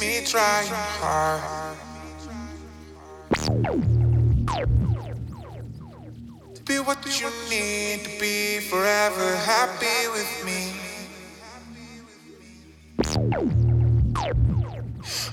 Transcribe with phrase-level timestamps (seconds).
[0.00, 0.64] me try
[0.98, 1.76] hard
[6.54, 10.72] to be what you need to be forever happy with me.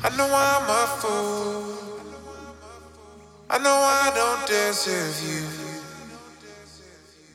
[0.04, 1.78] I know I'm a fool.
[3.50, 5.48] I know I don't deserve you.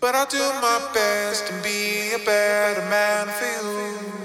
[0.01, 4.22] But I'll do my best to be a better man for you.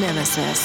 [0.00, 0.61] Nemesis.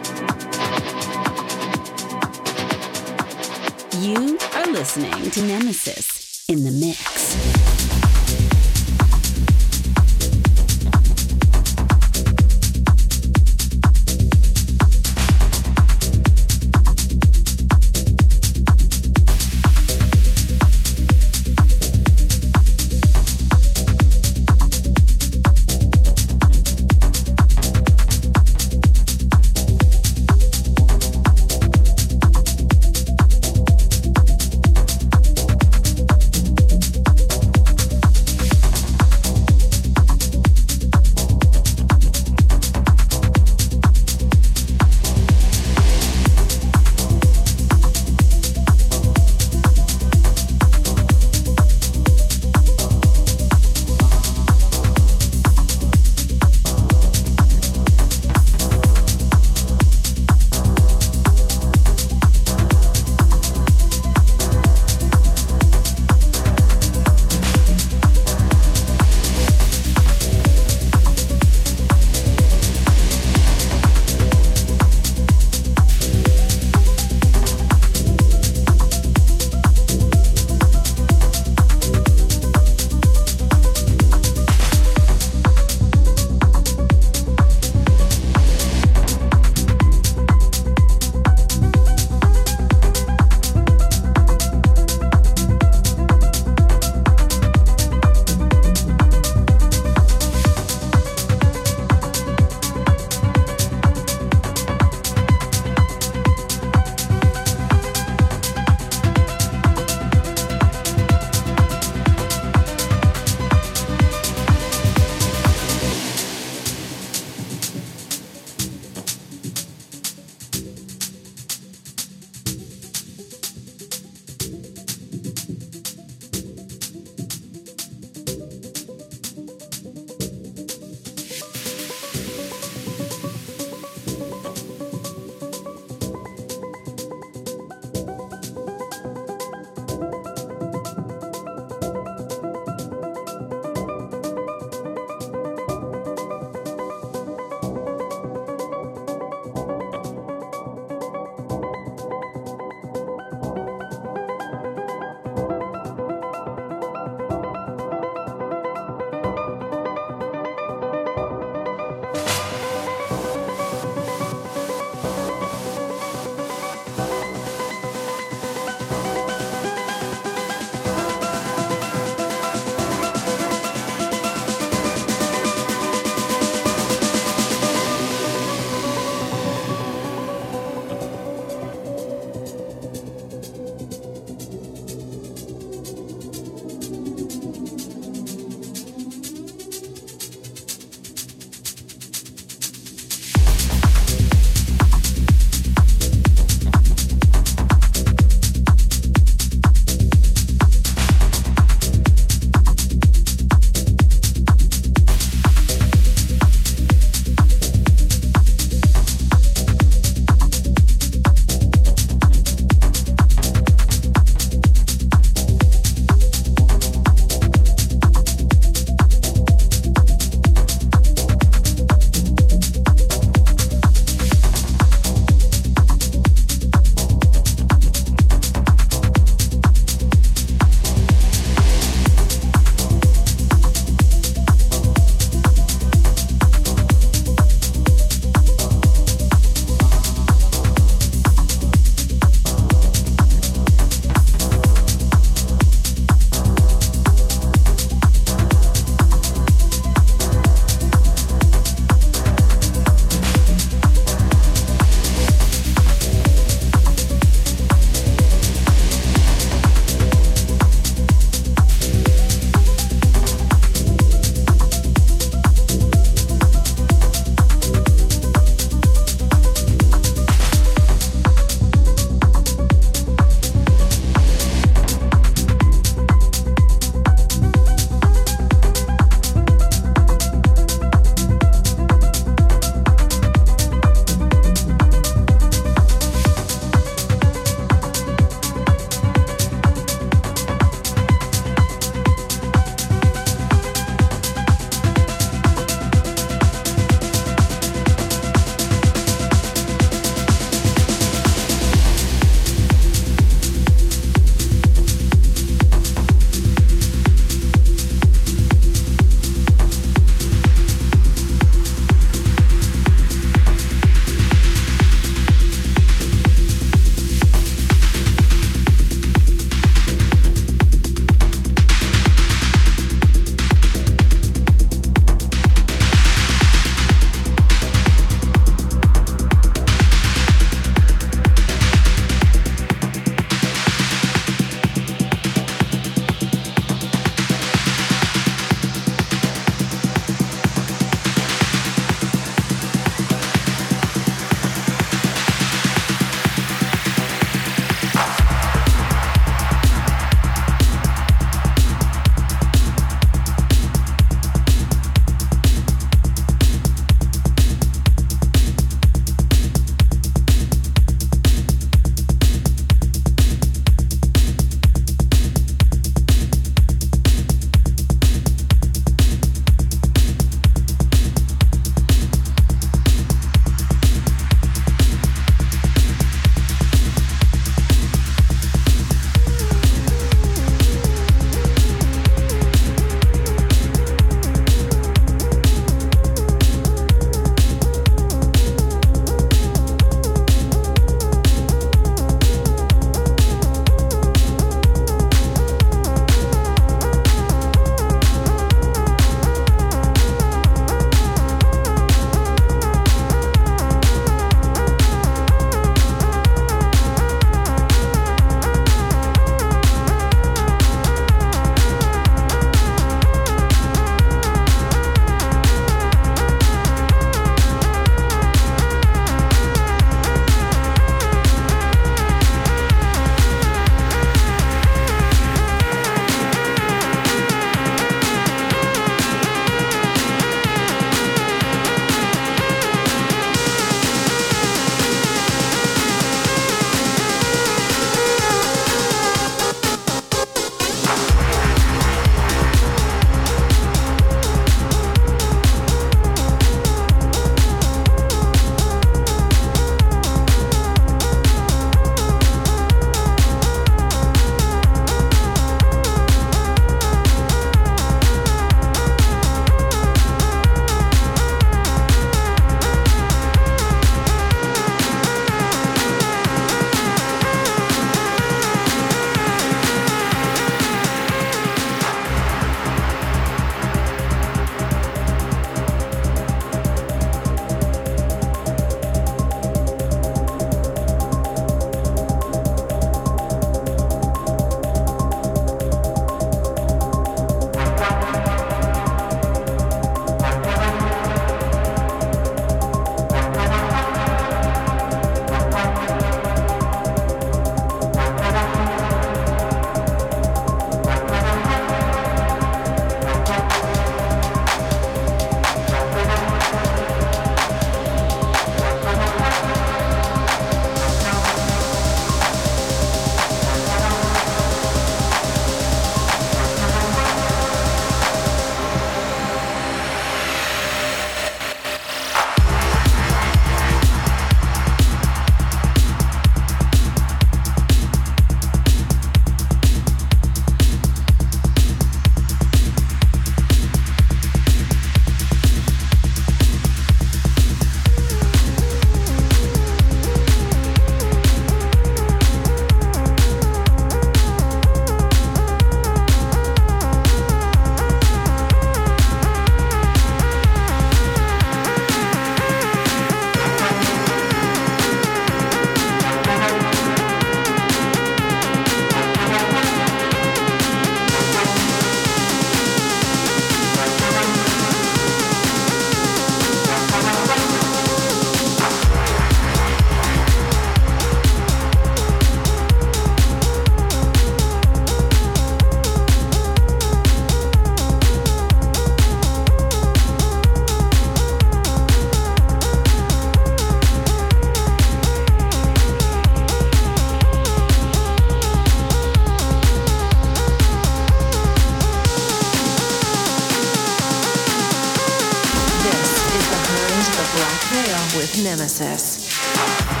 [598.15, 600.00] With Nemesis.